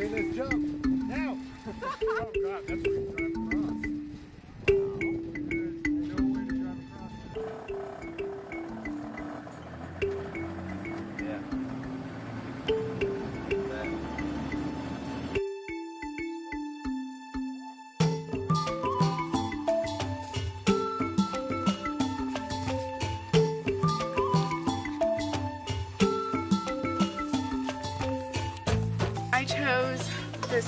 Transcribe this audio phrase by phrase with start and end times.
[0.00, 0.86] Okay, let's jump.
[0.86, 1.36] Now.
[2.02, 3.19] oh God,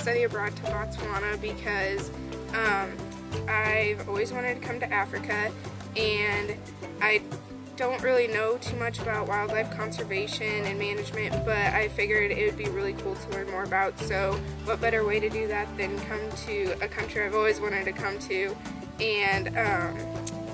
[0.02, 2.10] study abroad to Botswana because
[2.54, 2.90] um,
[3.48, 5.52] I've always wanted to come to Africa
[5.96, 6.56] and
[7.00, 7.22] I
[7.76, 12.58] don't really know too much about wildlife conservation and management, but I figured it would
[12.58, 13.96] be really cool to learn more about.
[14.00, 14.32] So,
[14.64, 17.92] what better way to do that than come to a country I've always wanted to
[17.92, 18.56] come to
[19.00, 19.96] and um,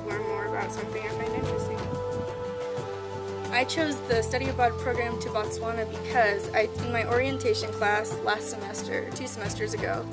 [0.06, 1.77] learn more about something I find interesting.
[3.58, 8.50] I chose the study abroad program to Botswana because I, in my orientation class last
[8.50, 10.06] semester, two semesters ago,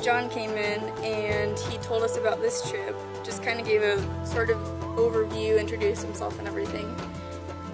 [0.00, 4.24] John came in and he told us about this trip, just kind of gave a
[4.24, 4.58] sort of
[4.94, 6.94] overview, introduced himself and everything.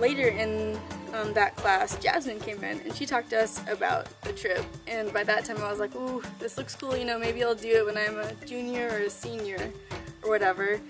[0.01, 0.81] Later in
[1.13, 4.65] um, that class, Jasmine came in and she talked to us about the trip.
[4.87, 7.55] And by that time, I was like, ooh, this looks cool, you know, maybe I'll
[7.55, 9.71] do it when I'm a junior or a senior
[10.23, 10.81] or whatever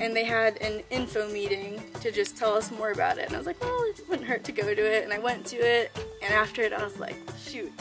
[0.00, 3.26] and they had an info meeting to just tell us more about it.
[3.26, 5.04] And I was like, well, it wouldn't hurt to go to it.
[5.04, 5.90] And I went to it,
[6.22, 7.72] and after it, I was like, shoot,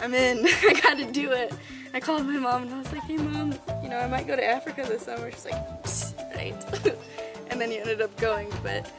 [0.00, 0.46] I'm in.
[0.46, 1.52] I gotta do it.
[1.94, 4.36] I called my mom, and I was like, hey, mom, you know, I might go
[4.36, 5.30] to Africa this summer.
[5.30, 6.54] She's like, "Psst, right.
[7.50, 8.92] and then you ended up going, but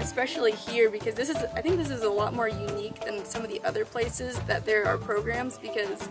[0.00, 3.42] especially here because this is, I think this is a lot more unique than some
[3.42, 6.08] of the other places that there are programs because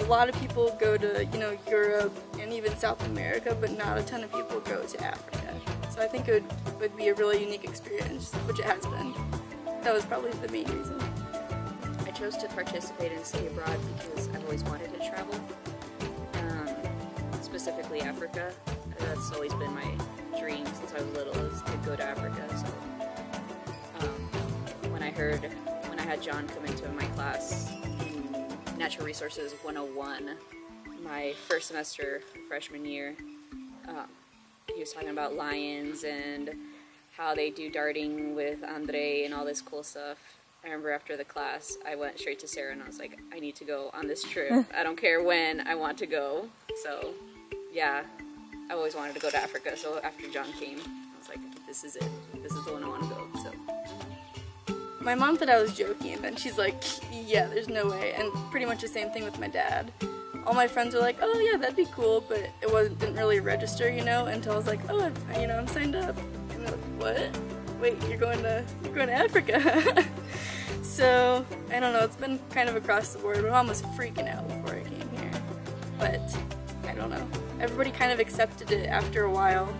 [0.00, 2.12] a lot of people go to, you know, Europe
[2.50, 5.54] and even South America, but not a ton of people go to Africa.
[5.88, 9.14] So I think it would, would be a really unique experience, which it has been.
[9.82, 11.00] That was probably the main reason.
[12.04, 15.34] I chose to participate in study abroad because I've always wanted to travel,
[16.34, 16.68] um,
[17.40, 18.52] specifically Africa.
[18.98, 19.94] That's always been my
[20.40, 22.42] dream since I was little is to go to Africa.
[22.58, 25.44] So um, when I heard,
[25.88, 27.72] when I had John come into my class
[28.76, 30.36] Natural Resources 101,
[31.02, 33.14] my first semester, freshman year,
[33.88, 34.06] um,
[34.74, 36.50] he was talking about lions and
[37.16, 40.18] how they do darting with Andre and all this cool stuff.
[40.62, 43.40] I remember after the class, I went straight to Sarah and I was like, I
[43.40, 44.66] need to go on this trip.
[44.76, 46.48] I don't care when, I want to go.
[46.82, 47.14] So,
[47.72, 48.04] yeah,
[48.70, 49.76] I always wanted to go to Africa.
[49.76, 52.04] So after John came, I was like, this is it.
[52.42, 53.29] This is the one I want to go.
[55.00, 58.12] My mom thought I was joking, and then she's like, yeah, there's no way.
[58.16, 59.90] And pretty much the same thing with my dad.
[60.46, 63.40] All my friends were like, oh yeah, that'd be cool, but it wasn't didn't really
[63.40, 66.16] register, you know, until I was like, oh, I- you know, I'm signed up.
[66.50, 67.38] And they're like, what?
[67.80, 70.06] Wait, you're going to you're going to Africa?
[70.82, 72.00] so I don't know.
[72.04, 73.42] It's been kind of across the board.
[73.42, 75.30] My mom was freaking out before I came here,
[75.98, 76.36] but
[76.86, 77.26] I don't know.
[77.58, 79.74] Everybody kind of accepted it after a while.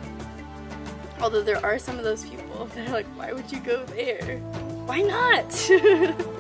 [1.21, 4.41] Although there are some of those people that are like, why would you go there?
[4.91, 6.27] Why not?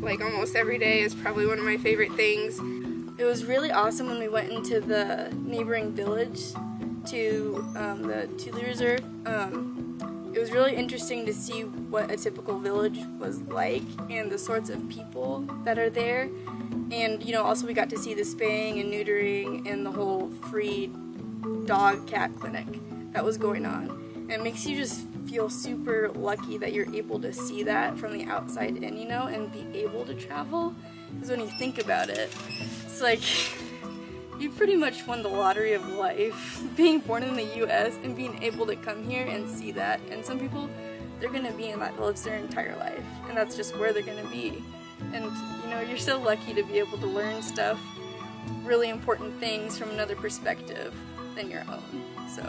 [0.00, 2.58] like almost every day is probably one of my favorite things.
[3.18, 6.40] It was really awesome when we went into the neighboring village
[7.06, 9.00] to um, the Tuli Reserve.
[9.26, 14.38] Um, it was really interesting to see what a typical village was like and the
[14.38, 16.30] sorts of people that are there.
[16.90, 20.30] And you know, also we got to see the spaying and neutering and the whole
[20.50, 20.90] free
[21.64, 22.66] dog cat clinic
[23.12, 23.90] that was going on.
[24.14, 28.12] And it makes you just feel super lucky that you're able to see that from
[28.12, 30.74] the outside in, you know, and be able to travel.
[31.14, 32.34] Because when you think about it,
[32.84, 33.20] it's like
[34.38, 36.62] you pretty much won the lottery of life.
[36.76, 40.00] Being born in the US and being able to come here and see that.
[40.10, 40.68] And some people,
[41.20, 44.28] they're gonna be in that village their entire life, and that's just where they're gonna
[44.28, 44.62] be.
[45.12, 47.80] And you know, you're so lucky to be able to learn stuff,
[48.64, 50.94] really important things from another perspective
[51.36, 52.02] than your own.
[52.28, 52.42] So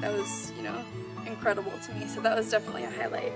[0.00, 0.84] that was, you know,
[1.26, 2.06] incredible to me.
[2.06, 3.32] So that was definitely a highlight.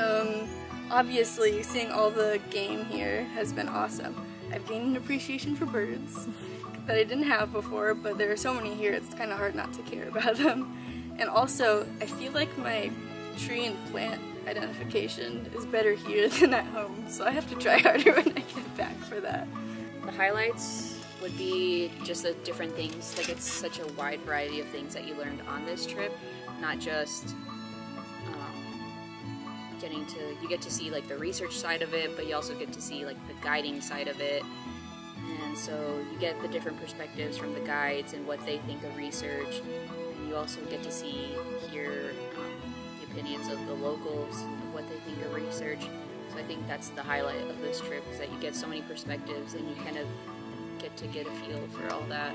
[0.00, 0.48] Um,
[0.90, 4.14] obviously, seeing all the game here has been awesome.
[4.52, 6.28] I've gained an appreciation for birds
[6.86, 9.54] that I didn't have before, but there are so many here, it's kind of hard
[9.54, 10.76] not to care about them.
[11.18, 12.90] And also, I feel like my
[13.36, 17.78] tree and plant identification is better here than at home, so I have to try
[17.78, 19.46] harder when I get back for that.
[20.04, 23.16] The highlights would be just the different things.
[23.16, 26.16] Like it's such a wide variety of things that you learned on this trip,
[26.60, 27.34] not just
[28.28, 32.34] um, getting to you get to see like the research side of it, but you
[32.34, 34.42] also get to see like the guiding side of it.
[35.44, 38.96] And so you get the different perspectives from the guides and what they think of
[38.96, 39.60] research.
[40.16, 41.34] And you also get to see
[41.70, 42.44] hear um,
[43.00, 45.82] the opinions of the locals of what they think of research.
[46.32, 48.82] So I think that's the highlight of this trip is that you get so many
[48.82, 50.06] perspectives and you kind of
[50.78, 52.34] get to get a feel for all that.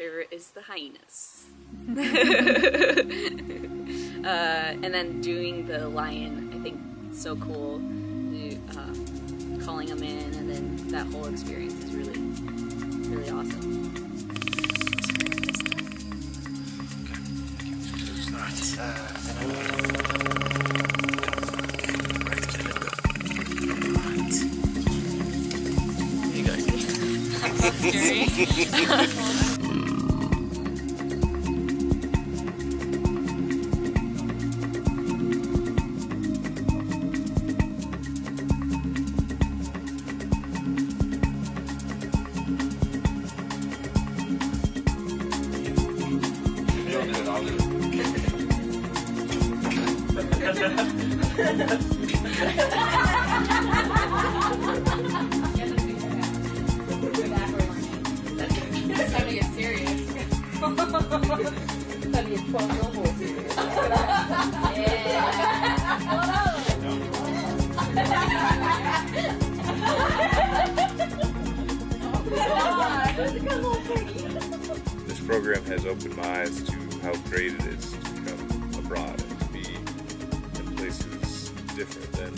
[0.00, 1.44] My favorite is the hyenas.
[4.24, 6.80] uh, and then doing the lion, I think
[7.10, 7.82] it's so cool.
[8.70, 8.94] Uh,
[9.62, 12.18] calling them in, and then that whole experience is really,
[13.10, 13.60] really awesome.
[75.06, 79.40] This program has opened my eyes to how great it is to come abroad and
[79.40, 81.29] to be in places
[81.76, 82.32] different than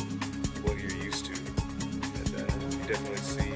[0.63, 1.33] what you're used to.
[1.33, 3.51] And uh, you definitely see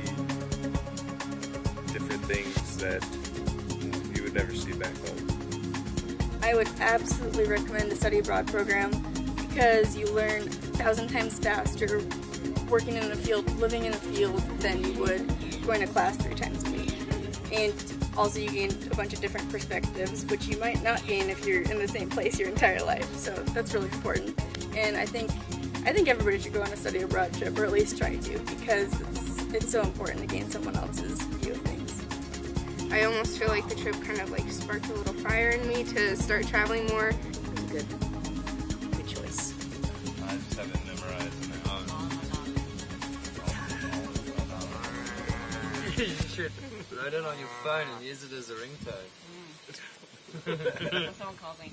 [1.93, 3.07] different things that
[4.15, 5.27] you would never see back home.
[6.43, 8.91] I would absolutely recommend the study abroad program
[9.49, 12.03] because you learn a thousand times faster
[12.69, 15.27] working in a field, living in a field than you would
[15.67, 16.95] going to class three times a week.
[17.53, 17.75] And
[18.17, 21.63] also you gain a bunch of different perspectives, which you might not gain if you're
[21.63, 23.13] in the same place your entire life.
[23.17, 24.41] So that's really important.
[24.77, 25.31] And I think
[25.87, 28.39] I think everybody should go on a study abroad trip, or at least try to,
[28.41, 32.93] because it's it's so important to gain someone else's view of things.
[32.93, 35.85] I almost feel like the trip kind of like sparked a little fire in me
[35.85, 37.11] to start traveling more.
[37.11, 37.87] It's a good,
[38.97, 39.55] good choice.
[40.27, 41.79] I just have it memorized now.
[45.97, 46.53] you um, should
[46.99, 49.07] write it on your phone and use it as a ringtone.
[50.47, 51.15] Mm.
[51.17, 51.71] Someone calls me.